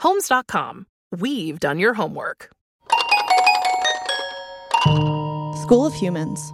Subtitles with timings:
[0.00, 0.86] Homes.com.
[1.12, 2.50] We've done your homework.
[5.62, 6.52] School of Humans.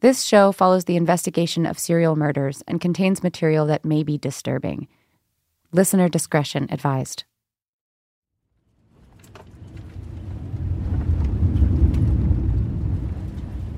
[0.00, 4.86] This show follows the investigation of serial murders and contains material that may be disturbing.
[5.72, 7.24] Listener discretion advised.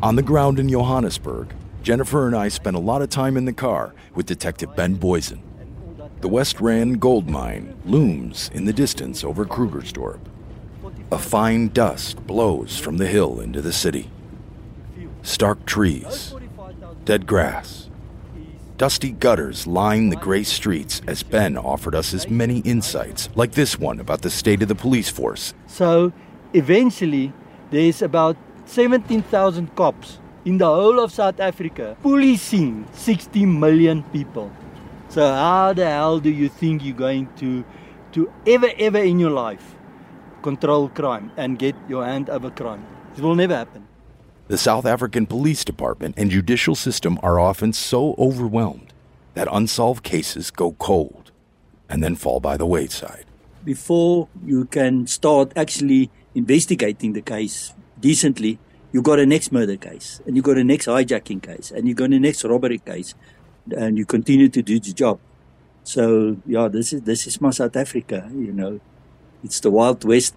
[0.02, 3.52] On the ground in Johannesburg, Jennifer and I spent a lot of time in the
[3.52, 5.40] car with Detective Ben Boysen.
[6.26, 10.18] The West Rand gold mine looms in the distance over Krugersdorp.
[11.12, 14.10] A fine dust blows from the hill into the city.
[15.22, 16.34] Stark trees,
[17.04, 17.88] dead grass,
[18.76, 23.78] dusty gutters line the gray streets as Ben offered us as many insights, like this
[23.78, 25.54] one about the state of the police force.
[25.68, 26.12] So
[26.52, 27.32] eventually,
[27.70, 34.50] there's about 17,000 cops in the whole of South Africa policing 60 million people.
[35.16, 37.64] So how the hell do you think you're going to
[38.12, 39.74] to ever ever in your life
[40.42, 42.84] control crime and get your hand over crime?
[43.16, 43.88] It will never happen.
[44.48, 48.92] The South African Police Department and judicial system are often so overwhelmed
[49.32, 51.32] that unsolved cases go cold
[51.88, 53.24] and then fall by the wayside.
[53.64, 58.58] Before you can start actually investigating the case decently,
[58.92, 61.94] you got a next murder case, and you got a next hijacking case, and you
[61.94, 63.14] got a next robbery case,
[63.72, 65.18] and you continue to do the job.
[65.84, 68.28] So yeah, this is this is my South Africa.
[68.32, 68.80] You know,
[69.44, 70.34] it's the Wild West.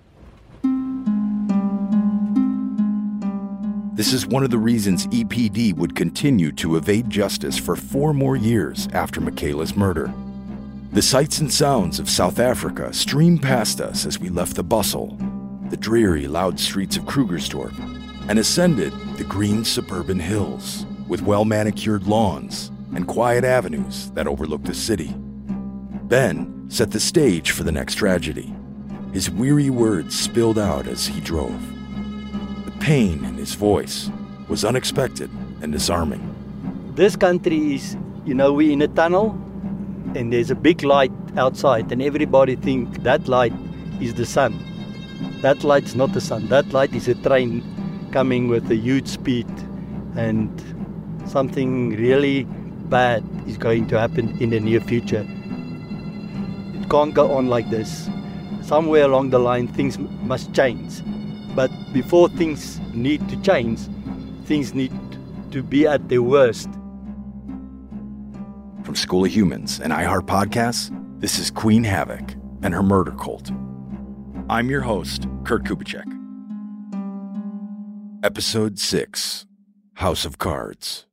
[3.95, 8.37] This is one of the reasons EPD would continue to evade justice for four more
[8.37, 10.13] years after Michaela's murder.
[10.93, 15.17] The sights and sounds of South Africa streamed past us as we left the bustle,
[15.69, 17.73] the dreary, loud streets of Krugersdorp,
[18.29, 24.63] and ascended the green suburban hills with well manicured lawns and quiet avenues that overlook
[24.63, 25.13] the city.
[26.03, 28.53] Ben set the stage for the next tragedy.
[29.13, 31.59] His weary words spilled out as he drove.
[32.65, 34.09] The pain in his voice
[34.47, 35.29] was unexpected
[35.61, 36.23] and disarming.
[36.95, 39.31] This country is, you know, we're in a tunnel,
[40.15, 43.53] and there's a big light outside, and everybody think that light
[44.01, 44.57] is the sun.
[45.41, 46.47] That light's not the sun.
[46.47, 47.63] That light is a train
[48.11, 49.47] coming with a huge speed,
[50.15, 50.49] and
[51.25, 52.47] something really
[52.89, 55.25] bad is going to happen in the near future.
[56.73, 58.09] It can't go on like this.
[58.61, 61.01] Somewhere along the line, things must change.
[61.55, 63.79] But before things need to change,
[64.45, 64.91] things need
[65.51, 66.69] to be at their worst.
[68.83, 70.89] From School of Humans and iHeart Podcasts,
[71.19, 72.33] this is Queen Havoc
[72.63, 73.51] and her murder cult.
[74.49, 76.05] I'm your host, Kurt Kubicek.
[78.23, 79.45] Episode 6
[79.95, 81.05] House of Cards.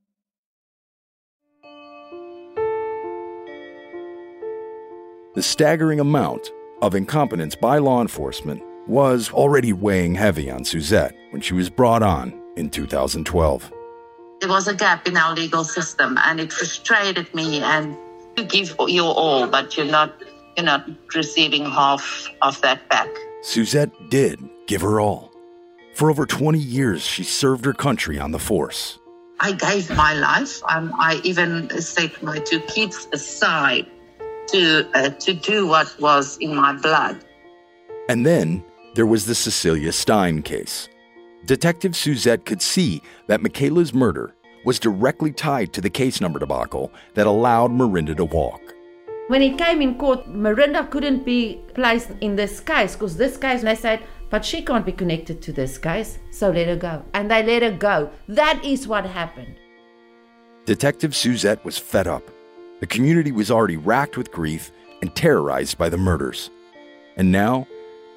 [5.37, 6.51] The staggering amount
[6.81, 12.03] of incompetence by law enforcement was already weighing heavy on Suzette when she was brought
[12.03, 13.71] on in 2012.
[14.41, 17.61] There was a gap in our legal system, and it frustrated me.
[17.61, 17.95] And
[18.39, 20.15] you give your all, but you're not
[20.57, 23.11] you're not receiving half of that back.
[23.43, 25.31] Suzette did give her all.
[25.93, 28.99] For over 20 years, she served her country on the force.
[29.41, 30.63] I gave my life.
[30.71, 33.87] Um, I even set my two kids aside
[34.49, 37.25] to uh, to do what was in my blood.
[38.09, 38.65] And then
[38.95, 40.89] there was the Cecilia Steyn case.
[41.45, 44.35] Detective Suzette could see that Michaela's murder
[44.65, 48.75] was directly tied to the case number debacle that allowed Marinda to walk.
[49.29, 53.63] When he came in court, Marinda couldn't be placed in this case because this case,
[53.63, 57.05] they said, but she can't be connected to this case, so let her go.
[57.15, 58.11] And they let her go.
[58.29, 59.57] That is what happened.
[60.65, 62.23] Detective Suzette was fed up.
[62.81, 64.71] The community was already racked with grief
[65.01, 66.51] and terrorized by the murders.
[67.17, 67.67] And now,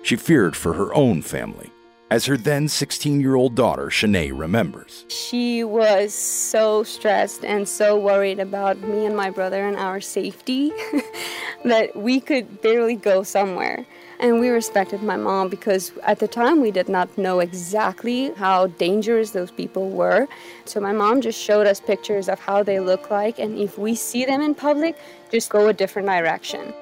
[0.02, 1.72] she feared for her own family,
[2.12, 5.06] as her then 16 year old daughter, Shanae, remembers.
[5.08, 10.74] She was so stressed and so worried about me and my brother and our safety
[11.64, 13.86] that we could barely go somewhere.
[14.20, 18.68] And we respected my mom because at the time we did not know exactly how
[18.68, 20.28] dangerous those people were.
[20.66, 23.96] So my mom just showed us pictures of how they look like, and if we
[23.96, 24.98] see them in public,
[25.32, 26.74] just go a different direction.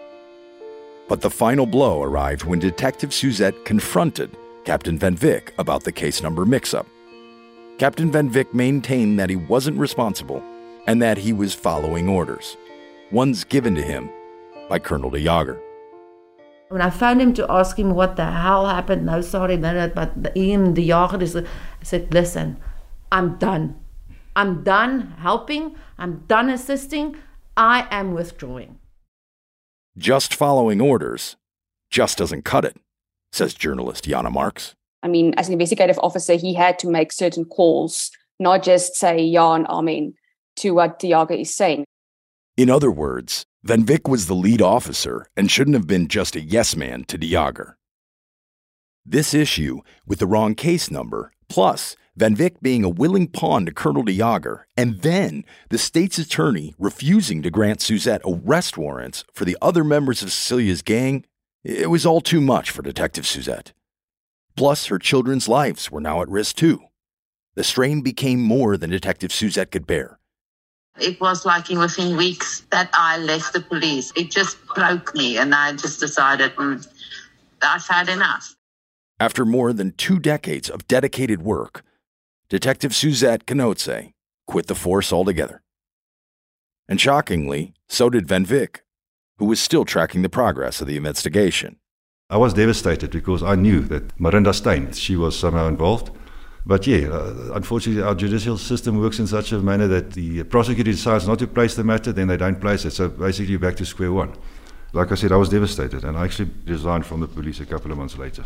[1.07, 4.35] But the final blow arrived when Detective Suzette confronted
[4.65, 6.87] Captain Van Vick about the case number mix up.
[7.77, 10.43] Captain Van Vick maintained that he wasn't responsible
[10.87, 12.57] and that he was following orders,
[13.11, 14.09] ones given to him
[14.67, 15.61] by Colonel de Jager.
[16.69, 19.87] When I phoned him to ask him what the hell happened, no, sorry, no, no,
[19.87, 21.45] but him, de Jager, is, I
[21.81, 22.57] said, listen,
[23.11, 23.79] I'm done.
[24.35, 25.75] I'm done helping.
[25.97, 27.15] I'm done assisting.
[27.55, 28.79] I am withdrawing.
[29.97, 31.37] Just following orders
[31.89, 32.77] just doesn't cut it,
[33.31, 34.75] says journalist Jana Marx.
[35.03, 39.23] I mean, as an investigative officer, he had to make certain calls, not just say
[39.23, 40.13] yeah and amen
[40.57, 41.85] to what de Jager is saying.
[42.57, 46.39] In other words, Van Vick was the lead officer and shouldn't have been just a
[46.39, 47.77] yes man to de Jager.
[49.05, 53.73] This issue, with the wrong case number, plus Van Vick being a willing pawn to
[53.73, 59.43] Colonel de Jager, and then the state's attorney refusing to grant Suzette arrest warrants for
[59.43, 61.25] the other members of Cecilia's gang,
[61.65, 63.73] it was all too much for Detective Suzette.
[64.55, 66.79] Plus, her children's lives were now at risk too.
[67.55, 70.16] The strain became more than Detective Suzette could bear.
[70.99, 74.11] It was like within weeks that I left the police.
[74.15, 76.85] It just broke me, and I just decided mm,
[77.61, 78.55] I've had enough.
[79.19, 81.83] After more than two decades of dedicated work,
[82.49, 84.13] Detective Suzette Knotze
[84.47, 85.61] quit the force altogether.
[86.87, 88.83] And shockingly, so did Van Vick,
[89.37, 91.77] who was still tracking the progress of the investigation.
[92.29, 96.11] I was devastated because I knew that Marinda Steyn, she was somehow involved.
[96.67, 100.91] But yeah, uh, unfortunately, our judicial system works in such a manner that the prosecutor
[100.91, 102.91] decides not to place the matter, then they don't place it.
[102.91, 104.33] So basically, you're back to square one.
[104.91, 107.89] Like I said, I was devastated, and I actually resigned from the police a couple
[107.89, 108.43] of months later.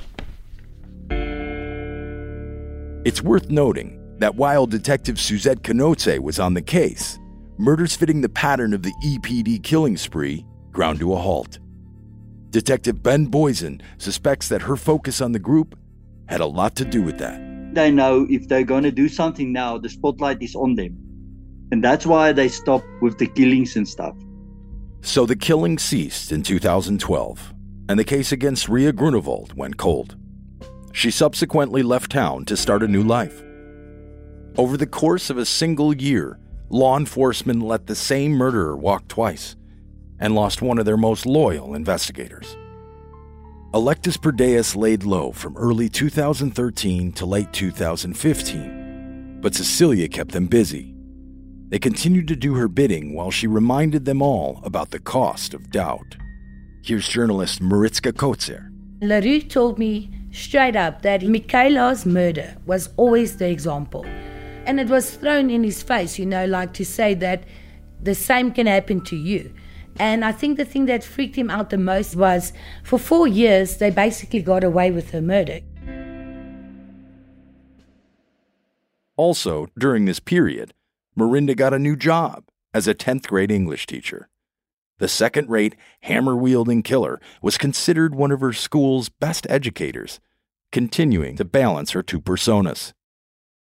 [3.06, 7.18] It's worth noting that while Detective Suzette Knotze was on the case,
[7.58, 11.58] murders fitting the pattern of the EPD killing spree ground to a halt.
[12.52, 15.76] Detective Ben Boysen suspects that her focus on the group
[16.28, 17.51] had a lot to do with that.
[17.74, 20.98] They know if they're going to do something now, the spotlight is on them.
[21.72, 24.16] And that's why they stop with the killings and stuff.
[25.02, 27.54] So the killing ceased in 2012,
[27.90, 30.16] and the case against Ria Grunewald went cold.
[30.94, 33.42] She subsequently left town to start a new life.
[34.58, 36.38] Over the course of a single year,
[36.70, 39.56] law enforcement let the same murderer walk twice
[40.20, 42.58] and lost one of their most loyal investigators.
[43.74, 50.48] Electus per Deus laid low from early 2013 to late 2015, but Cecilia kept them
[50.48, 50.94] busy.
[51.70, 55.72] They continued to do her bidding while she reminded them all about the cost of
[55.72, 56.18] doubt.
[56.84, 58.70] Here's journalist Maritzka Kotzer.
[59.02, 64.04] Le Roux told me straight up that Michaela's murder was always the example.
[64.66, 67.46] And it was thrown in his face, you know, like to say that
[68.02, 69.54] the same can happen to you.
[70.00, 73.78] And I think the thing that freaked him out the most was for four years,
[73.78, 75.60] they basically got away with her murder.
[79.18, 80.74] Also, during this period,
[81.16, 84.30] Marinda got a new job as a 10th grade English teacher.
[85.00, 90.20] The second rate, hammer wielding killer was considered one of her school's best educators,
[90.72, 92.94] continuing to balance her two personas.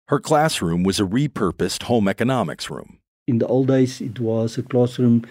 [0.07, 3.00] Her classroom was a repurposed home economics room.
[3.27, 5.25] In the old days, it was a classroom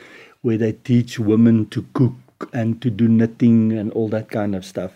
[0.45, 2.13] where they teach women to cook
[2.53, 4.93] and to do knitting and all that kind of stuff.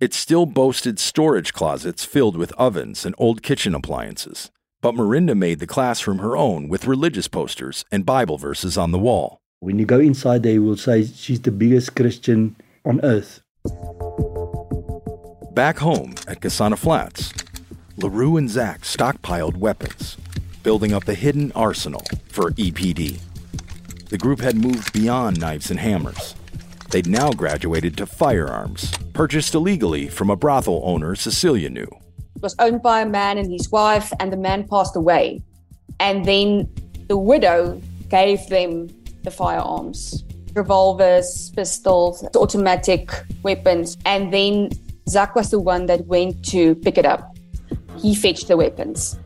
[0.00, 4.50] It still boasted storage closets filled with ovens and old kitchen appliances,
[4.80, 8.98] but Marinda made the classroom her own with religious posters and Bible verses on the
[8.98, 9.38] wall.
[9.60, 13.40] When you go inside, they will say she's the biggest Christian on earth.
[15.54, 17.32] Back home at Kasana Flats,
[17.96, 20.16] Le Roux and Zak stockpiled weapons,
[20.64, 23.20] building up a hidden arsenal for EPD.
[24.08, 26.34] The group had moved beyond knives and hammers.
[26.90, 31.88] They'd now graduated to firearms, purchased illegally from a brothel owner Cecilia knew.
[32.36, 35.42] It was owned by a man and his wife, and the man passed away.
[36.00, 36.72] And then
[37.08, 38.88] the widow gave them
[39.24, 40.24] the firearms
[40.54, 43.10] revolvers, pistols, automatic
[43.42, 43.96] weapons.
[44.06, 44.70] And then
[45.08, 47.36] Zak was the one that went to pick it up.
[47.98, 49.18] He fetched the weapons.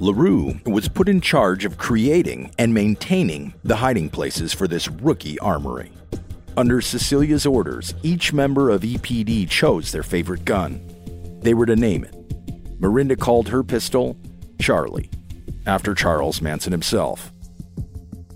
[0.00, 4.88] Le Roux was put in charge of creating and maintaining the hiding places for this
[4.88, 5.92] rookie armory.
[6.56, 10.80] Under Cecilia's orders, each member of EPD chose their favorite gun.
[11.42, 12.16] They were to name it.
[12.80, 14.16] Marinda called her pistol
[14.58, 15.10] Charlie,
[15.66, 17.30] after Charles Manson himself.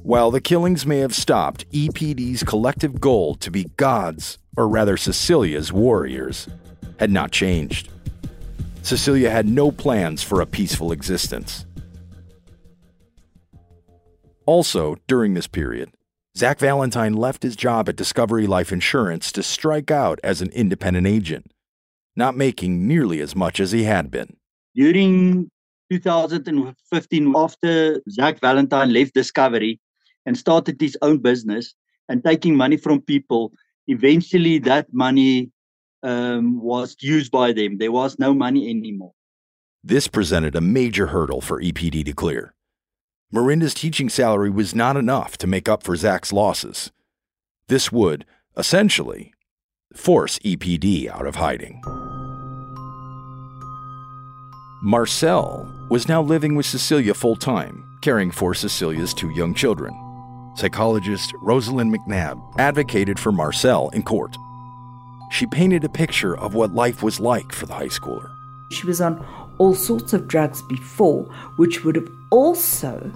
[0.02, 5.72] While the killings may have stopped EPD's collective goal to be God's, or rather Cecilia's,
[5.72, 6.46] warriors,
[6.98, 7.88] had not changed.
[8.84, 11.64] Cecilia had no plans for a peaceful existence.
[14.44, 15.88] Also, during this period,
[16.36, 21.06] Zak Valentine left his job at Discovery Life Insurance to strike out as an independent
[21.06, 21.50] agent,
[22.14, 24.36] not making nearly as much as he had been.
[24.74, 25.50] During
[25.90, 29.80] 2015, after Zak Valentine left Discovery
[30.26, 31.74] and started his own business
[32.10, 33.52] and taking money from people,
[33.86, 35.52] eventually that money
[36.04, 37.78] um, was used by them.
[37.78, 39.14] There was no money anymore.
[39.82, 42.54] This presented a major hurdle for EPD to clear.
[43.32, 46.92] Marinda's teaching salary was not enough to make up for Zak's losses.
[47.68, 48.24] This would,
[48.56, 49.32] essentially,
[49.92, 51.82] force EPD out of hiding.
[54.82, 59.98] Marcel was now living with Cecilia full time, caring for Cecilia's two young children.
[60.56, 64.36] Psychologist Rosalind McNabb advocated for Marcel in court.
[65.34, 68.30] She painted a picture of what life was like for the high schooler.
[68.70, 69.18] She was on
[69.58, 71.24] all sorts of drugs before,
[71.56, 73.10] which would have also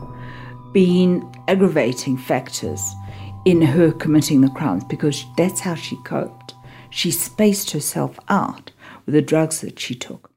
[0.73, 2.83] been aggravating factors
[3.45, 6.55] in her committing the crimes because that's how she coped.
[6.91, 8.73] She spaced herself out
[9.07, 10.33] with the drugs that she took.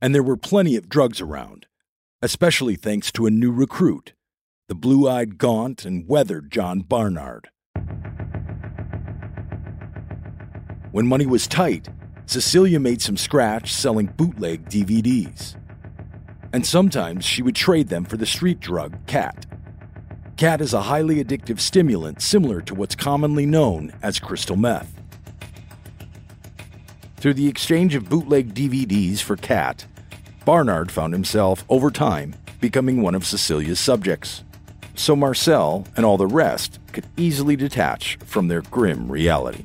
[0.00, 1.66] And there were plenty of drugs around,
[2.22, 4.14] especially thanks to a new recruit,
[4.66, 7.50] the blue eyed, gaunt, and weathered John Barnard.
[10.92, 11.88] When money was tight,
[12.26, 15.56] Cecilia made some scratch selling bootleg DVDs.
[16.52, 19.46] And sometimes she would trade them for the street drug cat.
[20.36, 24.92] Cat is a highly addictive stimulant similar to what's commonly known as crystal meth.
[27.16, 29.86] Through the exchange of bootleg DVDs for cat,
[30.44, 34.44] Barnard found himself, over time, becoming one of Cecilia's subjects.
[34.94, 39.64] So Marcel and all the rest could easily detach from their grim reality.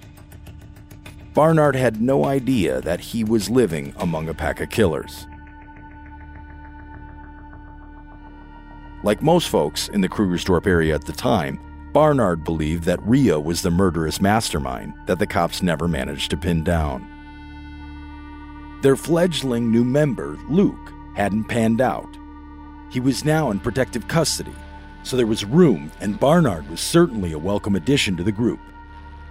[1.38, 5.28] Barnard had no idea that he was living among a pack of killers.
[9.04, 11.60] Like most folks in the Krugersdorp area at the time,
[11.94, 16.64] Barnard believed that Ria was the murderous mastermind that the cops never managed to pin
[16.64, 17.08] down.
[18.82, 22.18] Their fledgling new member, Luke, hadn't panned out.
[22.90, 24.56] He was now in protective custody,
[25.04, 28.60] so there was room, and Barnard was certainly a welcome addition to the group.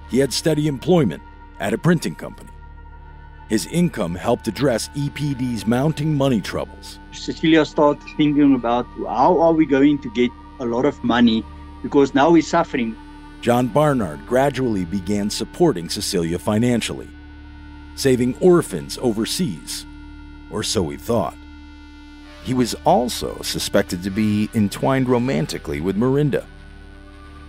[0.08, 1.20] He had steady employment
[1.60, 2.50] at a printing company.
[3.48, 6.98] His income helped address EPD's mounting money troubles.
[7.12, 11.44] Cecilia started thinking about how are we going to get a lot of money
[11.82, 12.96] because now we're suffering.
[13.40, 17.08] John Barnard gradually began supporting Cecilia financially,
[17.94, 19.86] saving orphans overseas,
[20.50, 21.36] or so he thought.
[22.42, 26.44] He was also suspected to be entwined romantically with Marinda.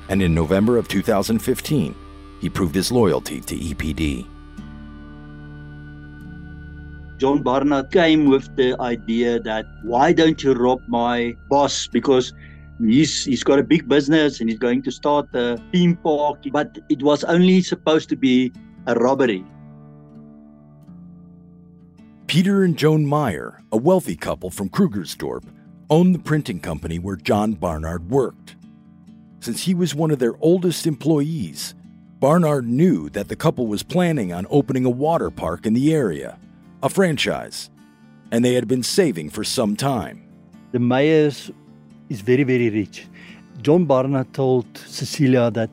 [0.10, 1.96] And in November of 2015,
[2.40, 4.28] he proved his loyalty to EPD.
[7.18, 12.32] John Barnard came with the idea that why don't you rob my boss because
[12.80, 16.78] he's he's got a big business and he's going to start a theme park but
[16.90, 18.52] it was only supposed to be
[18.86, 19.44] a robbery
[22.28, 25.46] Peter and Joan Meyer, a wealthy couple from Krugersdorp,
[25.90, 28.58] owned the printing company where John Barnard worked.
[29.40, 31.74] Since he was one of their oldest employees,
[32.20, 36.40] Barnard knew that the couple was planning on opening a water park in the area,
[36.82, 37.70] a franchise,
[38.32, 40.24] and they had been saving for some time.
[40.72, 41.52] The Meyers
[42.10, 43.06] is very, very rich.
[43.62, 45.70] John Barnard told Cecilia that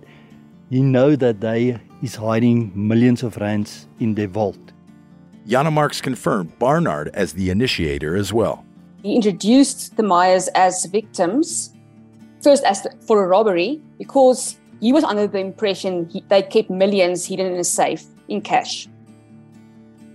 [0.68, 4.58] he know that they is hiding millions of rands in their vault.
[5.46, 8.66] Jana Marx confirmed Barnard as the initiator as well.
[9.02, 11.72] He introduced the Meyers as victims,
[12.42, 17.24] first as for a robbery, because he was under the impression he, they kept millions
[17.24, 18.86] hidden in a safe in cash.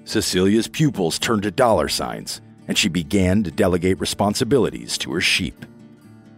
[0.03, 5.65] Cecilia's pupils turned to dollar signs, and she began to delegate responsibilities to her sheep.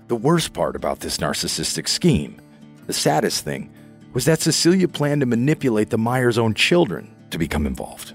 [0.08, 2.40] The worst part about this narcissistic scheme
[2.88, 3.70] The saddest thing
[4.14, 8.14] was that Cecilia planned to manipulate the Meyers' own children to become involved,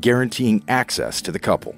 [0.00, 1.74] guaranteeing access to the couple.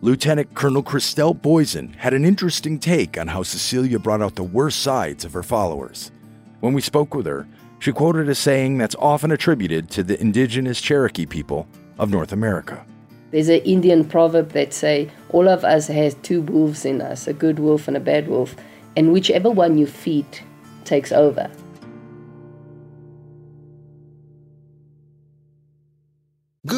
[0.00, 4.80] Lieutenant Colonel Christelle Boysen had an interesting take on how Cecilia brought out the worst
[4.82, 6.10] sides of her followers.
[6.60, 7.46] When we spoke with her,
[7.78, 12.84] she quoted a saying that's often attributed to the indigenous Cherokee people of North America.
[13.30, 17.32] There's an Indian proverb that say all of us has two wolves in us, a
[17.32, 18.56] good wolf and a bad wolf,
[18.96, 20.26] and whichever one you feed
[20.84, 21.50] takes over.
[26.66, 26.77] Good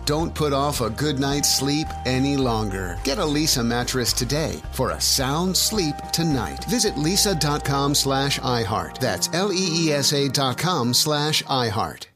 [0.05, 2.97] Don't put off a good night's sleep any longer.
[3.03, 6.65] Get a Leesa mattress today for a sound sleep tonight.
[6.65, 8.99] Visit leesa.com slash iHeart.
[8.99, 12.07] That's L-E-E-S-A dot com slash iHeart.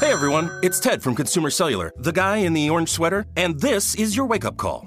[0.00, 3.94] Hey everyone, it's Ted from Consumer Cellular, the guy in the orange sweater, and this
[3.94, 4.86] is your wake up call.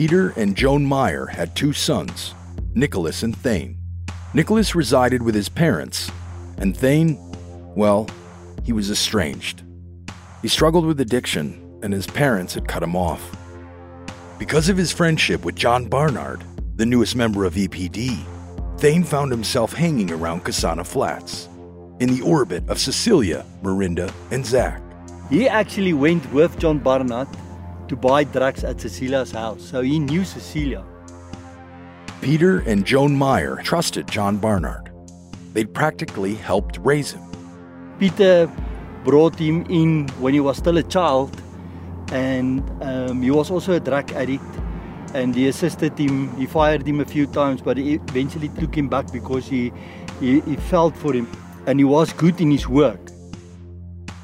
[0.00, 2.34] Peter and Joan Meyer had two sons,
[2.74, 3.76] Nicholas and Thane.
[4.32, 6.10] Nicholas resided with his parents,
[6.56, 7.18] and Thane,
[7.76, 8.08] well,
[8.64, 9.62] he was estranged.
[10.40, 13.36] He struggled with addiction, and his parents had cut him off.
[14.38, 16.44] Because of his friendship with John Barnard,
[16.76, 18.24] the newest member of EPD,
[18.78, 21.46] Thane found himself hanging around Kasana Flats,
[21.98, 24.80] in the orbit of Cecilia, Marinda, and Zak.
[25.28, 27.28] He actually went with John Barnard
[27.90, 30.84] to buy drugs at Cecilia's house, so he knew Cecilia.
[32.22, 34.92] Peter and Joan Meyer trusted John Barnard.
[35.54, 37.24] They'd practically helped raise him.
[37.98, 38.48] Peter
[39.02, 41.34] brought him in when he was still a child,
[42.12, 44.44] and um, he was also a drug addict.
[45.12, 46.32] And he assisted him.
[46.36, 49.72] He fired him a few times, but he eventually took him back because he,
[50.20, 51.26] he, he felt for him,
[51.66, 53.00] and he was good in his work.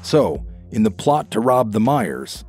[0.03, 2.45] So, in the plot to rob the Meyers,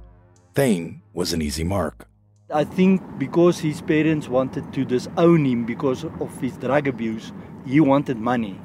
[0.59, 2.09] Thane was an easy mark.
[2.53, 7.31] I think because his parents wanted to disown him because of his drug abuse,
[7.64, 8.61] he wanted money.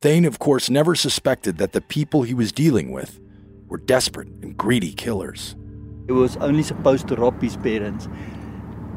[0.00, 3.20] Thane, of course, never suspected that the people he was dealing with
[3.68, 5.56] were desperate and greedy killers.
[6.06, 8.08] He was only supposed to rob his parents,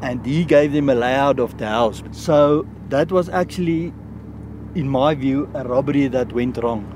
[0.00, 2.02] and he gave them a layout of the house.
[2.12, 3.92] So that was actually,
[4.74, 6.88] in my view, a robbery that went wrong.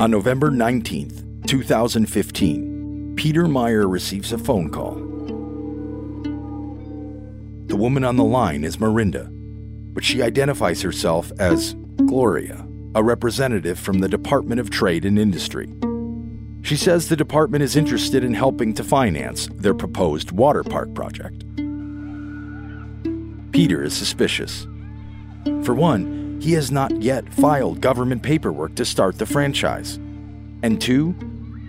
[0.00, 2.73] On November 19th, 2015,
[3.16, 4.94] Peter Meyer receives a phone call.
[7.66, 9.28] The woman on the line is Marinda,
[9.94, 11.74] but she identifies herself as
[12.06, 15.72] Gloria, a representative from the Department of Trade and Industry.
[16.62, 21.44] She says the department is interested in helping to finance their proposed water park project.
[23.52, 24.66] Peter is suspicious.
[25.62, 29.96] For one, he has not yet filed government paperwork to start the franchise.
[30.62, 31.14] And two,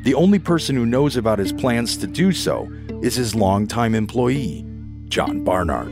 [0.06, 4.64] the only person who knows about his plans to do so is his longtime employee,
[5.06, 5.92] John Barnard.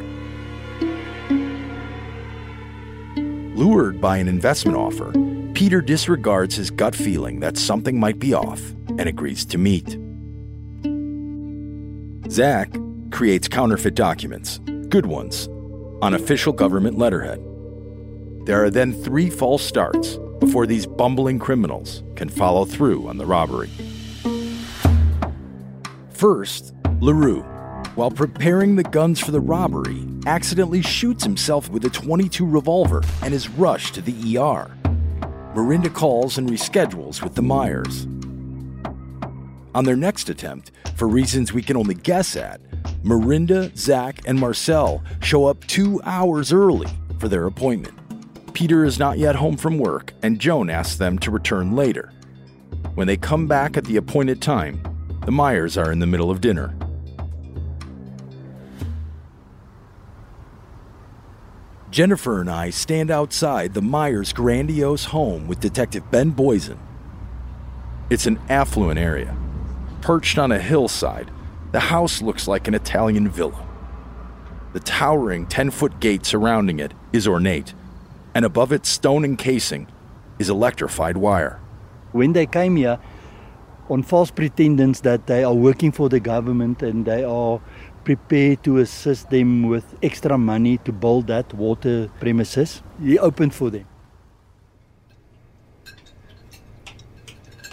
[3.58, 5.12] Lured by an investment offer,
[5.56, 8.62] Peter disregards his gut feeling that something might be off
[9.00, 9.98] and agrees to meet.
[12.30, 12.72] Zak
[13.10, 15.48] creates counterfeit documents, good ones,
[16.04, 17.40] on official government letterhead.
[18.46, 23.26] There are then three false starts before these bumbling criminals can follow through on the
[23.26, 23.72] robbery.
[26.24, 27.42] First, Le Roux,
[27.96, 33.34] while preparing the guns for the robbery, accidentally shoots himself with a 22 revolver and
[33.34, 34.72] is rushed to the ER.
[35.54, 38.06] Marinda calls and reschedules with the Meyers.
[39.76, 42.62] On their next attempt, for reasons we can only guess at,
[43.04, 46.88] Marinda, Zak, and Marcel show up two hours early
[47.20, 48.00] for their appointment.
[48.54, 52.14] Peter is not yet home from work, and Joan asks them to return later.
[52.96, 54.82] When they come back at the appointed time,
[55.26, 56.76] the Meyers are in the middle of dinner.
[61.92, 66.80] Jennifer and I stand outside the Meyers' grandiose home with Detective Ben Boysen.
[68.10, 69.38] It's an affluent area.
[70.02, 71.30] Perched on a hillside,
[71.72, 73.66] the house looks like an Italian villa.
[74.74, 77.76] The towering 10 foot gate surrounding it is ornate,
[78.34, 79.88] and above its stone encasing
[80.40, 81.62] is electrified wire.
[82.12, 83.00] When they came here
[83.90, 87.62] on false pretensions that they are working for the government and they are
[88.04, 93.70] prepared to assist them with extra money to build that water premises, he opened for
[93.70, 93.86] them.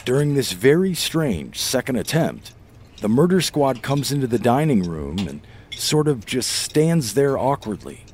[0.05, 2.53] During this very strange second attempt,
[3.01, 5.40] the murder squad comes into the dining room and
[5.75, 8.05] sort of just stands there awkwardly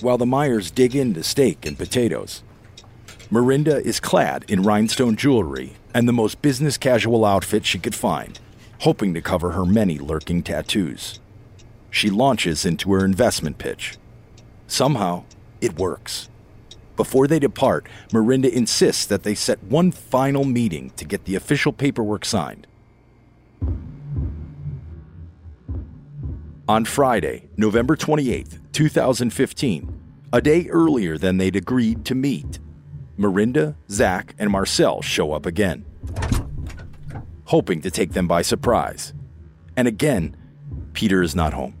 [0.00, 2.42] while the Meyers dig into steak and potatoes.
[3.30, 8.40] Marinda is clad in rhinestone jewelry and the most business casual outfit she could find,
[8.80, 11.20] hoping to cover her many lurking tattoos.
[11.90, 13.96] She launches into her investment pitch.
[14.66, 15.22] Somehow,
[15.60, 16.28] it works.
[16.96, 21.72] Before they depart, Marinda insists that they set one final meeting to get the official
[21.72, 22.66] paperwork signed.
[26.66, 30.00] On Friday, November 28th, 2015,
[30.32, 32.58] a day earlier than they'd agreed to meet,
[33.18, 35.84] Marinda, Zak, and Marcel show up again,
[37.44, 39.12] hoping to take them by surprise.
[39.76, 40.36] And again,
[40.92, 41.74] Peter is not home.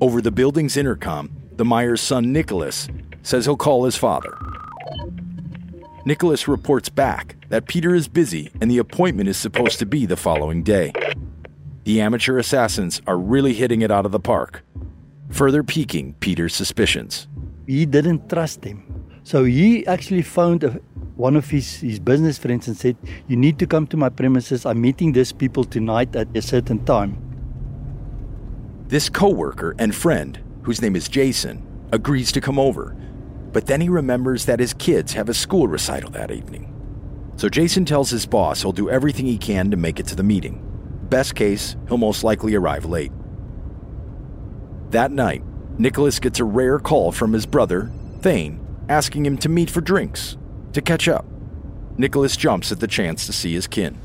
[0.00, 2.88] Over the building's intercom, the Meyers' son Nicholas
[3.22, 4.36] says he'll call his father.
[6.04, 10.16] Nicholas reports back that Peter is busy and the appointment is supposed to be the
[10.16, 10.92] following day.
[11.84, 14.64] The amateur assassins are really hitting it out of the park,
[15.30, 17.26] further piquing Peter's suspicions.
[17.66, 19.05] He didn't trust him.
[19.26, 20.70] So he actually phoned a,
[21.16, 24.64] one of his, his business friends and said, You need to come to my premises.
[24.64, 27.18] I'm meeting these people tonight at a certain time.
[28.86, 32.96] This coworker and friend, whose name is Jason, agrees to come over,
[33.52, 36.72] but then he remembers that his kids have a school recital that evening.
[37.34, 40.22] So Jason tells his boss he'll do everything he can to make it to the
[40.22, 40.62] meeting.
[41.10, 43.10] Best case, he'll most likely arrive late.
[44.90, 45.42] That night,
[45.78, 50.36] Nicholas gets a rare call from his brother, Thane, asking him to meet for drinks,
[50.72, 51.24] to catch up.
[51.98, 53.98] Nicholas jumps at the chance to see his kin.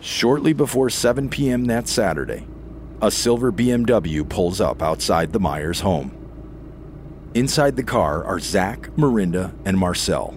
[0.00, 1.66] Shortly before 7 p.m.
[1.66, 2.46] that Saturday,
[3.00, 6.16] a silver BMW pulls up outside the Meyers home.
[7.34, 10.36] Inside the car are Zak, Marinda, and Marcel.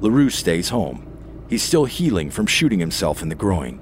[0.00, 1.06] Le Roux stays home.
[1.48, 3.78] He's still healing from shooting himself in the groin.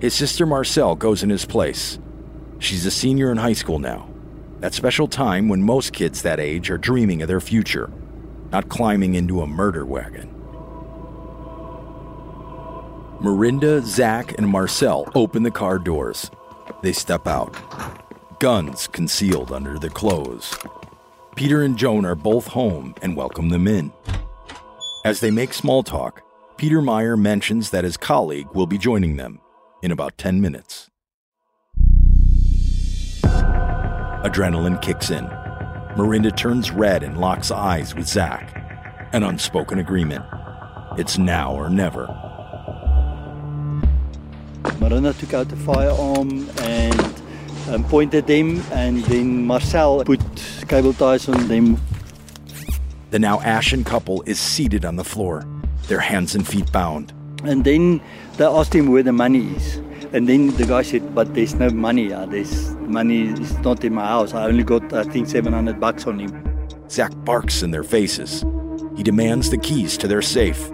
[0.00, 1.98] His sister Marcel goes in his place.
[2.58, 4.08] She's a senior in high school now.
[4.60, 7.90] That special time when most kids that age are dreaming of their future,
[8.50, 10.34] not climbing into a murder wagon.
[13.20, 16.30] Marinda, Zak, and Marcel open the car doors.
[16.82, 17.56] They step out,
[18.40, 20.56] guns concealed under their clothes.
[21.36, 23.92] Peter and Joan are both home and welcome them in.
[25.04, 26.22] As they make small talk,
[26.56, 29.40] Peter Meyer mentions that his colleague will be joining them
[29.82, 30.90] in about 10 minutes.
[34.28, 35.24] Adrenaline kicks in.
[35.96, 38.54] Marinda turns red and locks eyes with Zak.
[39.12, 40.24] An unspoken agreement.
[40.98, 42.06] It's now or never.
[44.80, 47.22] Marinda took out the firearm and
[47.70, 50.20] um, pointed them, and then Marcel put
[50.68, 51.80] cable ties on them.
[53.10, 55.46] The now ashen couple is seated on the floor,
[55.86, 57.12] their hands and feet bound.
[57.44, 58.00] And then
[58.36, 59.76] they asked him where the money is.
[60.12, 62.08] And then the guy said, "But there's no money.
[62.08, 64.34] There's money is not in my house.
[64.34, 66.32] I only got I think 700 bucks on him."
[66.90, 68.44] Zak barks in their faces.
[68.96, 70.70] He demands the keys to their safe.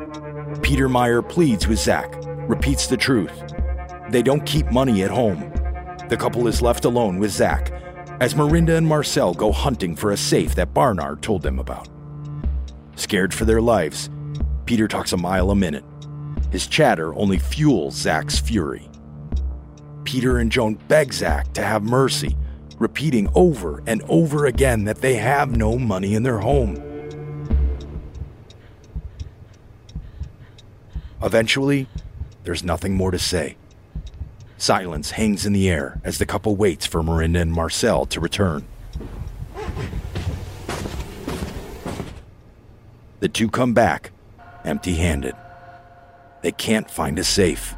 [0.62, 2.14] Peter Meyer pleads with Zak,
[2.48, 3.32] repeats the truth.
[4.10, 5.52] They don't keep money at home.
[6.08, 7.72] The couple is left alone with Zak
[8.20, 11.88] as Marinda and Marcel go hunting for a safe that Barnard told them about.
[12.96, 14.08] Scared for their lives,
[14.66, 15.84] Peter talks a mile a minute.
[16.50, 18.88] His chatter only fuels Zak's fury.
[20.04, 22.36] Peter and Joan beg Zak to have mercy,
[22.78, 26.82] repeating over and over again that they have no money in their home.
[31.22, 31.86] Eventually,
[32.44, 33.56] there's nothing more to say.
[34.58, 38.66] Silence hangs in the air as the couple waits for Marinda and Marcel to return.
[43.20, 44.10] The two come back,
[44.64, 45.34] empty handed.
[46.42, 47.74] They can't find a safe.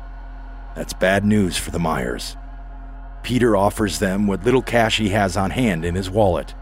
[0.77, 2.37] That's bad news for the Meyers.
[3.23, 6.55] Peter offers them what little cash he has on hand in his wallet.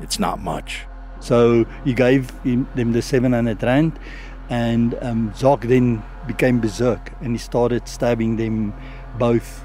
[0.00, 0.84] It's not much.
[1.20, 3.98] So he gave him, them the 700 rand,
[4.50, 8.74] and um, Zak then became berserk and he started stabbing them
[9.18, 9.64] both.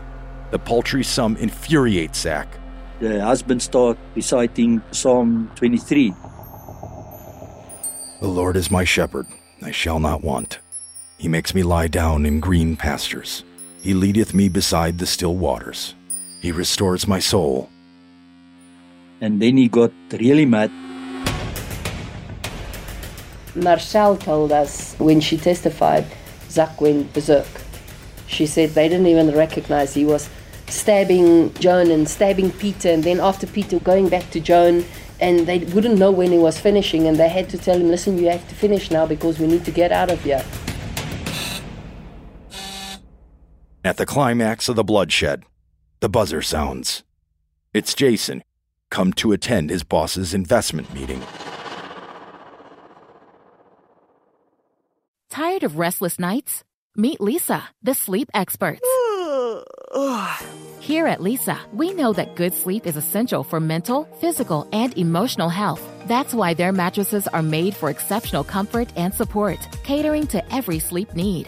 [0.52, 2.48] The paltry sum infuriates Zak.
[3.00, 6.14] The husband started reciting Psalm 23.
[8.22, 9.26] The Lord is my shepherd,
[9.62, 10.60] I shall not want.
[11.18, 13.44] He makes me lie down in green pastures.
[13.86, 15.94] He leadeth me beside the still waters.
[16.42, 17.70] He restores my soul.
[19.22, 20.72] And then he got really mad.
[23.54, 26.08] Marcel told us when she testified,
[26.50, 27.46] Zak went berserk.
[28.26, 30.32] She said they didn't even recognize he was
[30.68, 34.84] stabbing Joan and stabbing Peter, and then after Peter going back to Joan,
[35.20, 38.18] and they wouldn't know when he was finishing, and they had to tell him, Listen,
[38.18, 40.44] you have to finish now because we need to get out of here.
[43.86, 45.44] At the climax of the bloodshed,
[46.00, 47.04] the buzzer sounds.
[47.72, 48.44] It's Jason,
[48.90, 51.22] come to attend his boss's investment meeting.
[55.30, 56.64] Tired of restless nights?
[56.98, 58.82] Meet Leesa, the sleep experts.
[60.80, 65.50] Here at Leesa, we know that good sleep is essential for mental, physical, and emotional
[65.50, 65.84] health.
[66.08, 71.14] That's why their mattresses are made for exceptional comfort and support, catering to every sleep
[71.14, 71.48] need.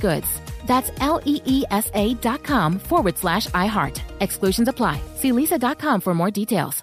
[0.00, 0.40] goods.
[0.66, 4.00] That's L E E S A dot com forward slash iHeart.
[4.20, 5.00] Exclusions apply.
[5.16, 6.82] See leesa.com for more details.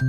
[0.00, 0.06] He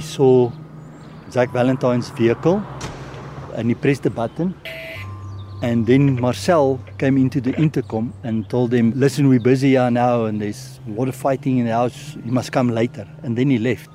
[0.00, 0.50] saw
[1.30, 2.62] Zak Valentine's vehicle
[3.54, 4.54] and he pressed the button.
[5.60, 10.24] And then Marcel came into the intercom and told him, Listen, we're busy here now
[10.24, 12.16] and there's of fighting in the house.
[12.24, 13.06] You must come later.
[13.22, 13.90] And then he left.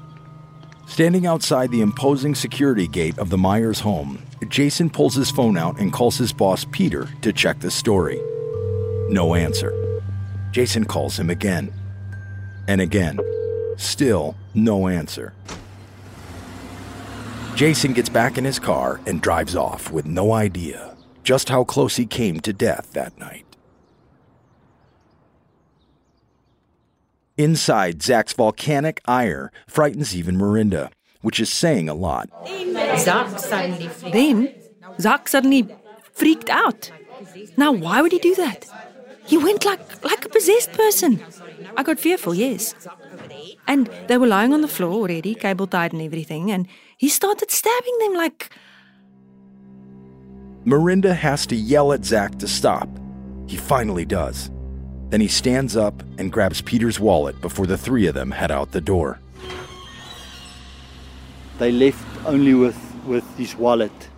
[0.85, 5.79] Standing outside the imposing security gate of the Meyers home, Jason pulls his phone out
[5.79, 8.21] and calls his boss Peter to check the story.
[9.09, 9.88] No answer.
[10.51, 11.71] Jason calls him again.
[12.67, 13.19] And again.
[13.77, 15.33] Still no answer.
[17.55, 21.95] Jason gets back in his car and drives off with no idea just how close
[21.97, 23.45] he came to death that night.
[27.38, 32.29] Inside, Zak's volcanic ire frightens even Marinda, which is saying a lot.
[32.45, 32.97] Then,
[34.99, 35.69] Zak suddenly
[36.13, 36.91] freaked out.
[37.55, 38.67] Now, why would he do that?
[39.29, 41.23] He went like like a possessed person.
[41.77, 42.73] I got fearful, yes.
[43.67, 47.51] And they were lying on the floor already, cable tied and everything, and he started
[47.51, 48.49] stabbing them like.
[50.65, 52.89] Marinda has to yell at Zak to stop.
[53.45, 54.49] He finally does.
[55.11, 58.71] Then he stands up and grabs Peter's wallet before the three of them head out
[58.71, 59.19] the door.
[61.59, 64.09] They left only with, with his wallet.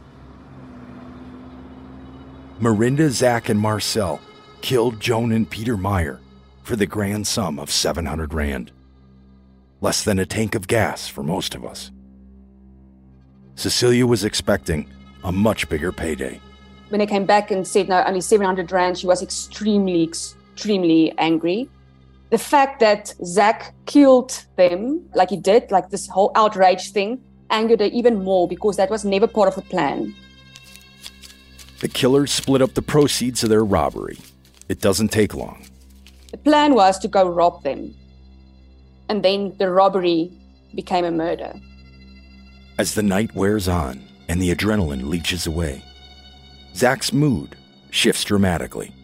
[2.61, 4.21] Marinda, Zak, and Marcel
[4.61, 6.19] killed Joan and Peter Meyer
[6.63, 8.71] for the grand sum of 700 Rand.
[9.81, 11.91] Less than a tank of gas for most of us.
[13.55, 14.87] Cecilia was expecting
[15.23, 16.39] a much bigger payday.
[16.89, 21.69] When they came back and said no, only 700 Rand, she was extremely, extremely angry.
[22.29, 27.81] The fact that Zak killed them like he did, like this whole outrage thing, angered
[27.81, 30.15] her even more because that was never part of the plan.
[31.79, 34.19] The killers split up the proceeds of their robbery.
[34.71, 35.65] It doesn't take long.
[36.31, 37.93] The plan was to go rob them.
[39.09, 40.31] And then the robbery
[40.73, 41.51] became a murder.
[42.77, 45.83] As the night wears on and the adrenaline leaches away,
[46.73, 47.57] Zak's mood
[47.89, 48.95] shifts dramatically.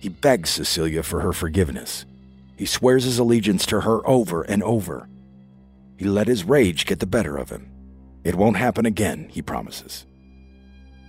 [0.00, 2.06] He begs Cecilia for her forgiveness.
[2.56, 5.10] He swears his allegiance to her over and over.
[5.98, 7.70] He let his rage get the better of him.
[8.24, 10.06] It won't happen again, he promises.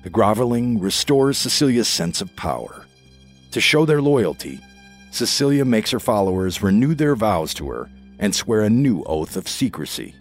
[0.04, 2.84] The groveling restores Cecilia's sense of power.
[3.58, 4.60] To show their loyalty,
[5.10, 7.90] Cecilia makes her followers renew their vows to her
[8.20, 10.14] and swear a new oath of secrecy.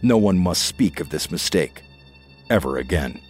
[0.00, 1.82] No one must speak of this mistake
[2.48, 3.20] ever again.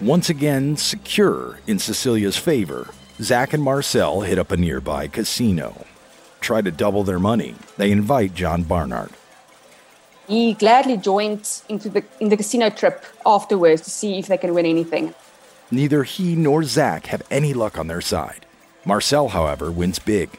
[0.00, 2.88] Once again secure in Cecilia's favor,
[3.20, 5.84] Zak and Marcel hit up a nearby casino.
[6.40, 7.56] Try to double their money.
[7.76, 9.10] They invite John Barnard.
[10.28, 14.52] He gladly joined into the in the casino trip afterwards to see if they can
[14.52, 15.14] win anything.
[15.70, 18.44] Neither he nor Zak have any luck on their side.
[18.84, 20.30] Marcel, however, wins big,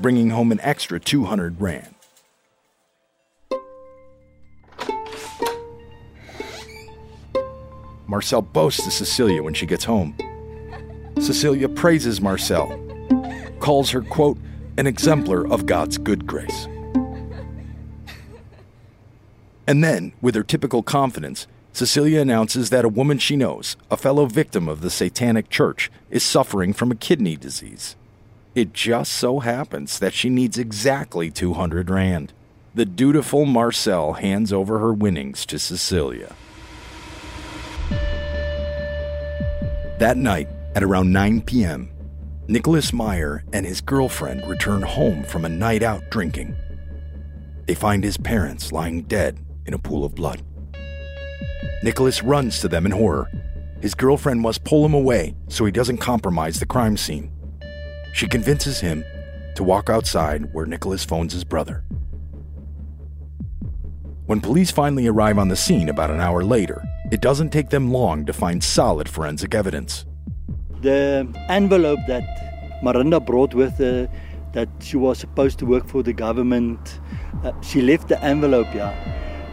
[0.00, 1.94] bringing home an extra 200 rand.
[8.08, 10.16] Marcel boasts to Cecilia when she gets home.
[11.20, 12.68] Cecilia praises Marcel,
[13.60, 14.38] calls her, quote,
[14.78, 16.66] an exemplar of God's good grace.
[19.68, 24.24] And then, with her typical confidence, Cecilia announces that a woman she knows, a fellow
[24.24, 27.94] victim of the Satanic Church, is suffering from a kidney disease.
[28.54, 32.32] It just so happens that she needs exactly 200 Rand.
[32.74, 36.34] The dutiful Marcel hands over her winnings to Cecilia.
[39.98, 41.90] That night, at around 9 p.m.,
[42.48, 46.56] Nicholas Meyer and his girlfriend return home from a night out drinking.
[47.66, 50.42] They find his parents lying dead in a pool of blood.
[51.84, 53.30] Nicholas runs to them in horror.
[53.80, 57.30] His girlfriend must pull him away so he doesn't compromise the crime scene.
[58.12, 59.04] She convinces him
[59.54, 61.84] to walk outside where Nicholas phones his brother.
[64.26, 67.92] When police finally arrive on the scene about an hour later, it doesn't take them
[67.92, 70.04] long to find solid forensic evidence.
[70.80, 74.08] The envelope that Marinda brought with her,
[74.52, 77.00] that she was supposed to work for the government,
[77.44, 78.92] uh, she left the envelope here.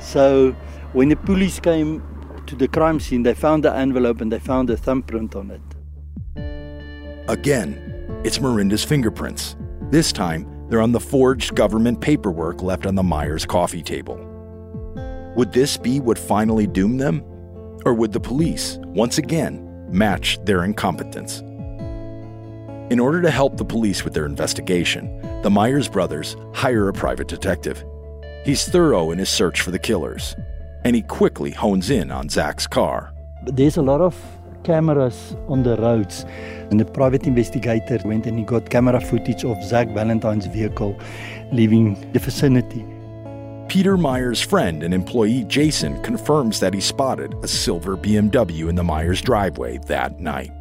[0.06, 0.56] So
[0.94, 2.04] when the police came
[2.46, 5.62] to the crime scene, they found the envelope and they found a thumbprint on it.
[7.28, 9.56] Again, it's Marinda's fingerprints.
[9.90, 14.18] This time, they're on the forged government paperwork left on the Meyers coffee table.
[15.36, 17.24] Would this be what finally doomed them?
[17.84, 21.42] Or would the police, once again, match their incompetence?
[22.92, 27.28] In order to help the police with their investigation, the Meyers brothers hire a private
[27.28, 27.84] detective.
[28.46, 30.36] He's thorough in his search for the killers,
[30.84, 33.12] and he quickly hones in on Zak's car.
[33.44, 34.16] There's a lot of
[34.64, 36.28] cameras on the roads,
[36.70, 40.96] and the private investigator went and he got camera footage of Zak Valentine's vehicle
[41.52, 42.86] leaving the vicinity.
[43.68, 48.84] Peter Meyers' friend and employee Jason confirms that he spotted a silver BMW in the
[48.84, 50.52] Meyers driveway that night.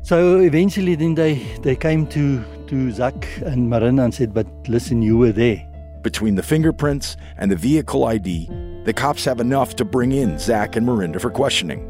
[0.00, 5.02] So eventually, then they, they came to, to Zak and Marinda and said, But listen,
[5.02, 5.62] you were there.
[6.04, 8.50] Between the fingerprints and the vehicle ID,
[8.84, 11.80] the cops have enough to bring in Zak and Marinda for questioning.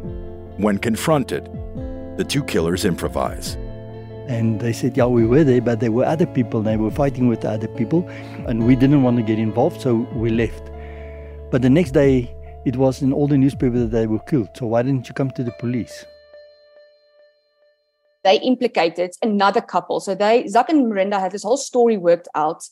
[0.57, 1.47] When confronted,
[2.17, 3.55] the two killers improvise.
[4.29, 6.61] And they said, Yeah, we were there, but there were other people.
[6.61, 8.09] And they were fighting with the other people,
[8.47, 10.71] and we didn't want to get involved, so we left.
[11.51, 12.33] But the next day,
[12.65, 14.51] it was in all the newspapers that they were killed.
[14.55, 16.05] So why didn't you come to the police?
[18.23, 19.99] They implicated another couple.
[19.99, 22.63] So they, Zak and Marinda, had this whole story worked out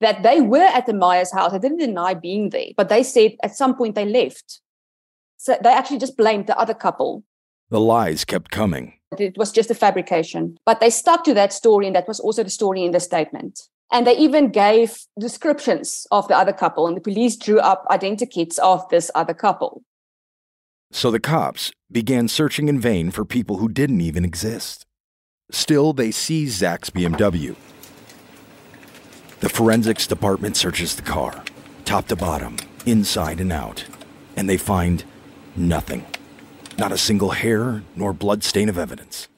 [0.00, 1.52] that they were at the Meyers house.
[1.52, 4.60] They didn't deny being there, but they said at some point they left.
[5.36, 7.24] So they actually just blamed the other couple.
[7.70, 8.94] The lies kept coming.
[9.18, 10.58] It was just a fabrication.
[10.66, 13.60] But they stuck to that story, and that was also the story in the statement.
[13.90, 18.58] And they even gave descriptions of the other couple, and the police drew up identikits
[18.58, 19.82] of this other couple.
[20.90, 24.84] So the cops began searching in vain for people who didn't even exist.
[25.50, 27.56] Still, they seized Zak's BMW.
[29.40, 31.44] The forensics department searches the car,
[31.84, 33.84] top to bottom, inside and out,
[34.36, 35.04] and they find
[35.54, 36.04] nothing.
[36.76, 39.28] Not a single hair nor blood stain of evidence.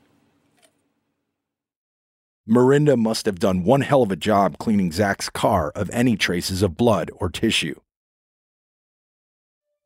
[2.48, 6.62] Marinda must have done one hell of a job cleaning Zak's car of any traces
[6.62, 7.78] of blood or tissue.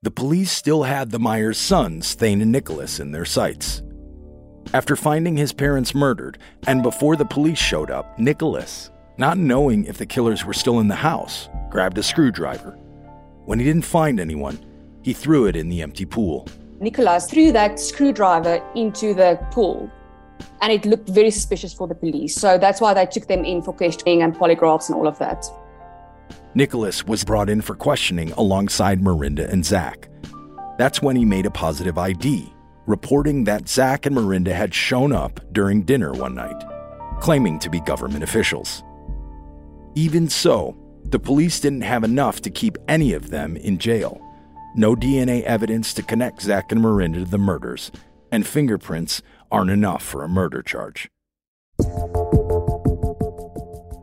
[0.03, 3.83] The police still had the Meyers sons, Thane and Nicholas, in their sights.
[4.73, 9.99] After finding his parents murdered, and before the police showed up, Nicholas, not knowing if
[9.99, 12.73] the killers were still in the house, grabbed a screwdriver.
[13.45, 14.59] When he didn't find anyone,
[15.03, 16.49] he threw it in the empty pool.
[16.81, 19.91] Nicholas threw that screwdriver into the pool
[20.61, 22.35] and it looked very suspicious for the police.
[22.35, 25.47] So that's why they took them in for questioning and polygraphs and all of that.
[26.55, 30.09] Nicholas was brought in for questioning alongside Marinda and Zak.
[30.79, 32.55] That's when he made a positive ID
[32.87, 36.63] reporting that Zak and Marinda had shown up during dinner one night,
[37.21, 38.83] claiming to be government officials.
[39.97, 44.21] Even so, the police didn't have enough to keep any of them in jail.
[44.75, 47.93] No DNA evidence to connect Zak and Marinda to the murders,
[48.33, 49.23] and fingerprints
[49.53, 51.09] aren't enough for a murder charge.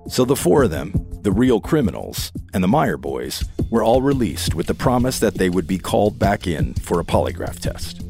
[0.08, 4.56] So the four of them, the real criminals, and the Meyer boys, were all released
[4.56, 8.02] with the promise that they would be called back in for a polygraph test.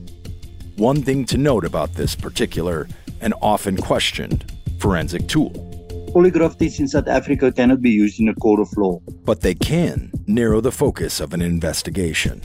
[0.77, 2.87] One thing to note about this particular
[3.21, 5.70] and often questioned forensic tool.
[6.13, 8.99] Polygraph tests in South Africa cannot be used in a court of law.
[9.23, 12.41] But they can narrow the focus of an investigation.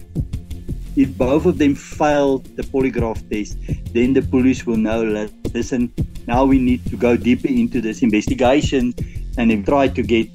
[0.94, 3.58] If both of them fail the polygraph test,
[3.92, 5.92] then the police will know that, listen,
[6.28, 8.94] now we need to go deeper into this investigation
[9.36, 10.30] and then try to get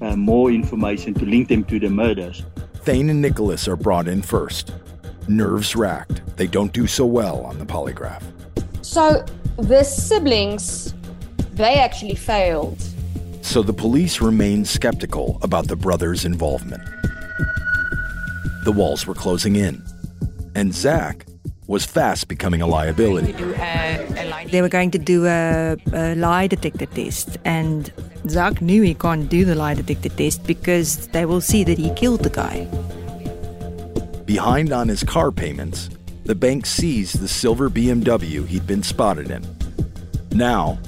[0.00, 2.42] uh, more information to link them to the murders.
[2.78, 4.72] Thane and Nicholas are brought in first.
[5.28, 8.24] Nerves racked, they don't do so well on the polygraph.
[8.82, 9.24] So
[9.56, 10.92] the siblings,
[11.56, 12.80] they actually failed.
[13.42, 16.82] So the police remained skeptical about the brothers' involvement.
[18.64, 19.82] The walls were closing in,
[20.54, 21.26] and Zak
[21.66, 23.32] was fast becoming a liability.
[24.50, 27.92] They were going to do a, a lie detector test, and
[28.28, 31.90] Zak knew he can't do the lie detector test because they will see that he
[31.94, 32.64] killed the guy.
[34.24, 35.88] Behind on his car payments,
[36.24, 39.46] the bank seized the silver BMW he'd been spotted in.
[40.32, 40.78] Now,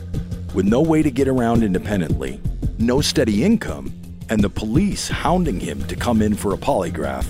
[0.55, 2.41] with no way to get around independently,
[2.79, 3.93] no steady income,
[4.29, 7.27] and the police hounding him to come in for a polygraph,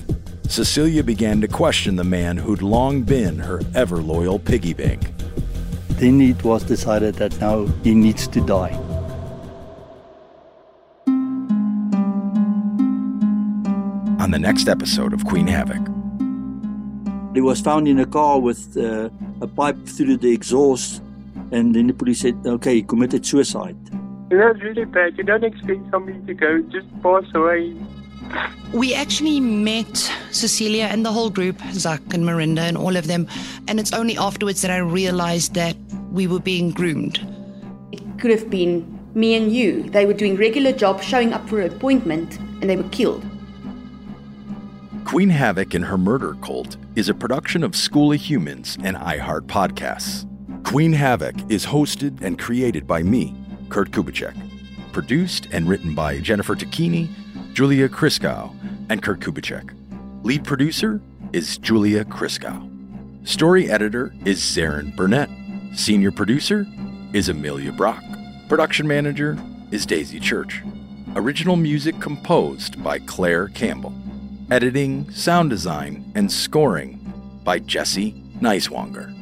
[0.49, 5.13] Cecilia began to question the man who'd long been her ever loyal piggy bank.
[5.91, 8.73] Then it was decided that now he needs to die.
[14.21, 15.87] On the next episode of Queen Havoc.
[17.35, 19.11] He was found in a car with uh,
[19.41, 21.03] a pipe through the exhaust,
[21.53, 23.77] and then the police said, okay, he committed suicide.
[24.31, 25.17] You know, it's really bad.
[25.17, 27.75] You don't expect somebody to go just pass away.
[28.73, 33.27] We actually met Cecilia and the whole group, Zak and Marinda and all of them,
[33.67, 35.77] and it's only afterwards that I realized that
[36.13, 37.19] we were being groomed.
[37.93, 39.85] It could have been me and you.
[39.85, 43.25] They were doing regular jobs, showing up for an appointment, and they were killed.
[45.07, 49.47] Queen Havoc and Her Murder Cult is a production of School of Humans and iHeart
[49.47, 50.27] Podcasts.
[50.69, 53.35] Queen Havoc is hosted and created by me,
[53.71, 54.37] Kurt Kubicek.
[54.93, 57.09] Produced and written by Jennifer Tacchini,
[57.55, 58.55] Julia Kriskow,
[58.91, 59.75] and Kurt Kubicek.
[60.25, 61.01] Lead producer
[61.33, 62.69] is Julia Kriskow.
[63.27, 65.31] Story editor is Zarin Burnett.
[65.75, 66.67] Senior producer
[67.15, 68.05] is Amelia Brock.
[68.51, 69.39] Production manager
[69.71, 70.63] is Daisy Church.
[71.17, 73.95] Original music composed by Claire Campbell.
[74.51, 78.13] Editing, sound design, and scoring by Jesse
[78.43, 79.18] Neiswanger.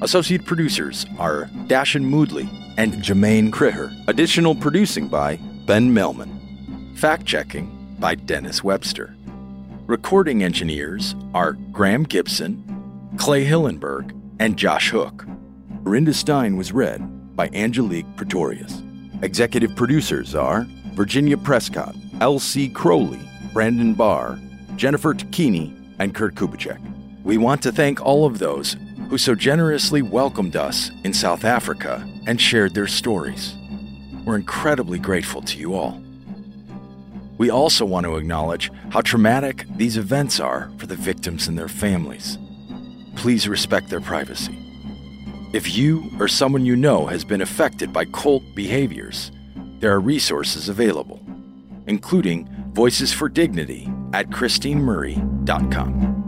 [0.00, 3.92] Associate producers are Dashin Moodley and Jermaine Kriher.
[4.06, 6.96] Additional producing by Ben Melman.
[6.96, 9.16] Fact checking by Dennis Webster.
[9.88, 12.62] Recording engineers are Graham Gibson,
[13.16, 15.26] Clay Hillenberg, and Josh Hook.
[15.82, 18.80] Rinda Steyn was read by Angelique Pretorius.
[19.22, 22.68] Executive producers are Virginia Prescott, L.C.
[22.68, 23.20] Crowley,
[23.52, 24.38] Brandon Barr,
[24.76, 26.78] Jennifer Tacchini, and Kurt Kubicek.
[27.24, 28.76] We want to thank all of those
[29.08, 33.56] who so generously welcomed us in South Africa and shared their stories.
[34.24, 36.00] We're incredibly grateful to you all.
[37.38, 41.68] We also want to acknowledge how traumatic these events are for the victims and their
[41.68, 42.36] families.
[43.16, 44.56] Please respect their privacy.
[45.54, 49.32] If you or someone you know has been affected by cult behaviors,
[49.78, 51.22] there are resources available,
[51.86, 56.27] including Voices for Dignity at ChristineMurray.com.